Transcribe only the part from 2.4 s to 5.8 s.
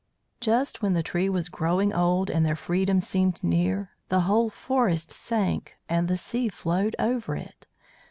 their freedom seemed near, the whole forest sank,